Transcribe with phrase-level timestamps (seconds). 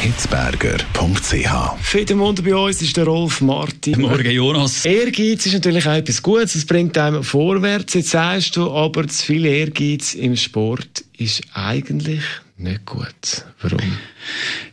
[0.00, 1.82] hitzberger.ch.
[1.82, 4.00] Für den Mund bei uns ist der Rolf Martin.
[4.00, 4.86] Morgen, Jonas.
[4.86, 7.92] Ehrgeiz ist natürlich auch etwas Gutes, es bringt einem vorwärts.
[7.92, 12.22] Jetzt sagst du aber, zu viel Ehrgeiz im Sport ist eigentlich
[12.56, 13.44] nicht gut.
[13.60, 13.98] Warum?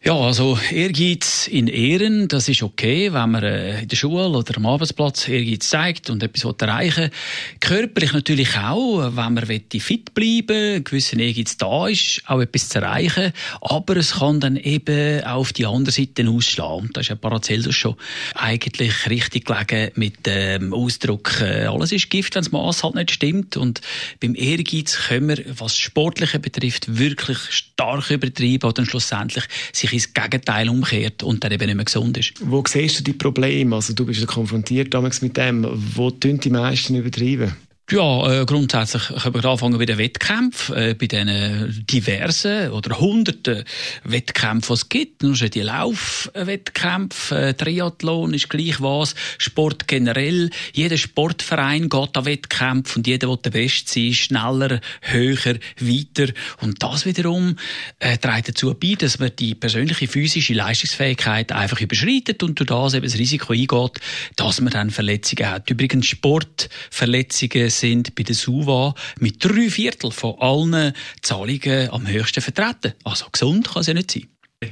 [0.07, 4.55] Ja, also Ehrgeiz in Ehren, das ist okay, wenn man äh, in der Schule oder
[4.55, 7.11] am Arbeitsplatz Ehrgeiz zeigt und etwas erreichen will.
[7.59, 12.79] Körperlich natürlich auch, wenn man fit bleiben ein gewisser Ehrgeiz da ist, auch etwas zu
[12.79, 13.33] erreichen.
[13.59, 16.85] Aber es kann dann eben auch auf die andere Seite ausschlagen.
[16.85, 17.97] Und da ist ja Paracelsus schon
[18.33, 23.11] eigentlich richtig gelegen mit dem Ausdruck, äh, alles ist Gift, wenn das Maß halt nicht
[23.11, 23.57] stimmt.
[23.57, 23.81] Und
[24.21, 30.69] beim Ehrgeiz können wir, was Sportliche betrifft, wirklich stark übertreiben oder schlussendlich sich ins Gegenteil
[30.69, 32.33] umkehrt und dann eben nicht mehr gesund ist.
[32.41, 33.75] Wo siehst du die Probleme?
[33.75, 35.67] Also du bist ja konfrontiert damals mit dem.
[35.95, 37.55] Wo tun die meisten übertreiben?
[37.89, 43.63] Ja, äh, grundsätzlich können wir anfangen bei den Wettkämpfen, äh, bei den diversen oder hunderten
[44.03, 45.23] Wettkämpfen, die es gibt.
[45.23, 50.49] Nur schon die Laufwettkämpfe, äh, Triathlon ist gleich was, Sport generell.
[50.73, 56.33] Jeder Sportverein geht an Wettkämpfe und jeder will der Beste sein, schneller, höher, weiter.
[56.59, 57.55] Und das wiederum
[57.99, 62.95] äh, trägt dazu bei, dass man die persönliche physische Leistungsfähigkeit einfach überschreitet und durch das
[62.95, 64.01] eben das Risiko eingeht,
[64.35, 65.69] dass man dann Verletzungen hat.
[65.69, 72.93] Übrigens Sportverletzungen sind bei der SUVA mit drei Viertel von allen Zahlungen am höchsten vertreten.
[73.03, 74.27] Also gesund kann es ja nicht sein.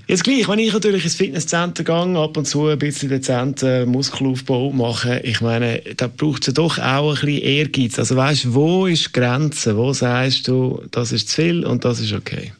[0.08, 4.72] Jetzt gleich, wenn ich natürlich ins Fitnesscenter gehe, ab und zu ein bisschen dezenten Muskelaufbau
[4.72, 8.00] mache, ich meine, da braucht es ja doch auch ein bisschen Ehrgeiz.
[8.00, 9.78] Also weißt, wo ist die Grenze?
[9.78, 12.52] Wo sagst du, das ist zu viel und das ist okay?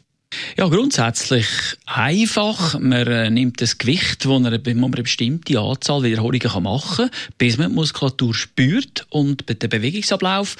[0.58, 1.46] Ja, grundsätzlich
[1.84, 2.80] einfach.
[2.80, 7.68] Man äh, nimmt das Gewicht, das man eine bestimmte Anzahl Wiederholungen machen kann, bis man
[7.68, 10.56] die Muskulatur spürt und der Bewegungsablauf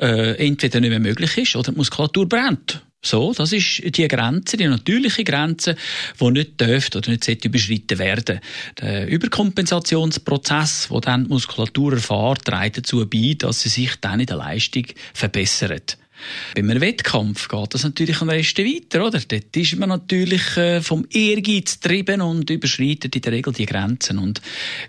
[0.00, 2.82] äh, entweder nicht mehr möglich ist oder die Muskulatur brennt.
[3.00, 5.76] So, das ist die Grenze, die natürliche Grenze,
[6.20, 8.40] die nicht dürfte oder nicht überschritten werden.
[8.78, 14.26] Der Überkompensationsprozess, der dann die Muskulatur erfährt, trägt dazu bei, dass sie sich dann in
[14.26, 14.84] der Leistung
[15.14, 15.96] verbessert.
[16.54, 19.20] Bei einem Wettkampf geht das natürlich am Rest weiter, oder?
[19.20, 24.18] Dort ist man natürlich äh, vom Ehrgeiz getrieben und überschreitet in der Regel die Grenzen
[24.18, 24.40] und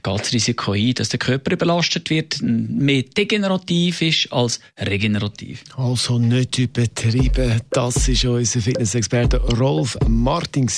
[0.03, 5.63] geht das Risiko ein, dass der Körper überlastet wird, mehr degenerativ ist als regenerativ.
[5.75, 7.61] Also nicht übertrieben.
[7.71, 10.69] Das ist unser Fitnessexperte Rolf Martin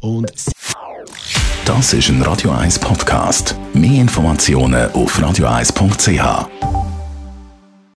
[0.00, 0.32] und
[1.64, 3.54] das ist ein Radio 1 Podcast.
[3.74, 6.69] Mehr Informationen auf radio1.ch.